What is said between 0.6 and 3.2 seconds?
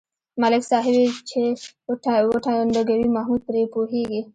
صاحب یې چې و ټنگوي